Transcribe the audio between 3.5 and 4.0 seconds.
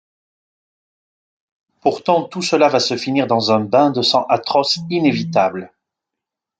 un bain